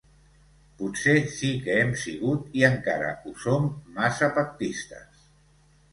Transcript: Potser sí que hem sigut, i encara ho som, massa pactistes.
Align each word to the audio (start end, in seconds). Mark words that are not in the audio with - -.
Potser 0.79 1.13
sí 1.33 1.51
que 1.67 1.75
hem 1.81 1.93
sigut, 2.05 2.49
i 2.61 2.65
encara 2.71 3.11
ho 3.27 3.35
som, 3.47 3.69
massa 3.99 4.31
pactistes. 4.39 5.25